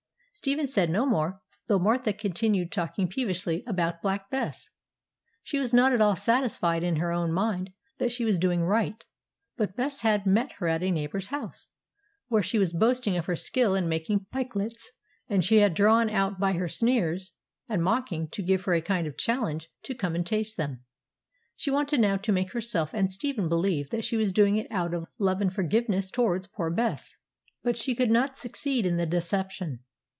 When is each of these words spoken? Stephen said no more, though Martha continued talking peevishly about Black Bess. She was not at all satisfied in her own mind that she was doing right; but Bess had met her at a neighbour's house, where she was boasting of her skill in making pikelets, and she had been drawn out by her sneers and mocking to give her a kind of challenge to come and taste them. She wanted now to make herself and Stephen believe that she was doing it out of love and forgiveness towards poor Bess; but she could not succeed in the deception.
Stephen 0.33 0.65
said 0.65 0.89
no 0.89 1.05
more, 1.05 1.39
though 1.67 1.77
Martha 1.77 2.11
continued 2.13 2.71
talking 2.71 3.07
peevishly 3.07 3.63
about 3.67 4.01
Black 4.01 4.27
Bess. 4.31 4.69
She 5.43 5.59
was 5.59 5.71
not 5.71 5.93
at 5.93 6.01
all 6.01 6.15
satisfied 6.15 6.81
in 6.81 6.95
her 6.95 7.11
own 7.11 7.31
mind 7.31 7.71
that 7.99 8.11
she 8.11 8.25
was 8.25 8.39
doing 8.39 8.63
right; 8.63 9.05
but 9.55 9.75
Bess 9.75 10.01
had 10.01 10.25
met 10.25 10.53
her 10.53 10.67
at 10.67 10.81
a 10.81 10.89
neighbour's 10.89 11.27
house, 11.27 11.67
where 12.27 12.41
she 12.41 12.57
was 12.57 12.73
boasting 12.73 13.17
of 13.17 13.27
her 13.27 13.35
skill 13.35 13.75
in 13.75 13.87
making 13.87 14.25
pikelets, 14.33 14.87
and 15.29 15.43
she 15.45 15.57
had 15.57 15.71
been 15.73 15.83
drawn 15.83 16.09
out 16.09 16.39
by 16.39 16.53
her 16.53 16.69
sneers 16.69 17.33
and 17.69 17.83
mocking 17.83 18.27
to 18.29 18.41
give 18.41 18.63
her 18.63 18.73
a 18.73 18.81
kind 18.81 19.05
of 19.05 19.17
challenge 19.17 19.69
to 19.83 19.93
come 19.93 20.15
and 20.15 20.25
taste 20.25 20.57
them. 20.57 20.83
She 21.55 21.69
wanted 21.69 21.99
now 21.99 22.17
to 22.17 22.31
make 22.31 22.53
herself 22.53 22.95
and 22.95 23.11
Stephen 23.11 23.47
believe 23.47 23.91
that 23.91 24.05
she 24.05 24.17
was 24.17 24.31
doing 24.31 24.55
it 24.55 24.71
out 24.71 24.95
of 24.95 25.05
love 25.19 25.39
and 25.39 25.53
forgiveness 25.53 26.09
towards 26.09 26.47
poor 26.47 26.71
Bess; 26.71 27.17
but 27.61 27.77
she 27.77 27.93
could 27.93 28.09
not 28.09 28.37
succeed 28.37 28.87
in 28.87 28.97
the 28.97 29.05
deception. 29.05 29.81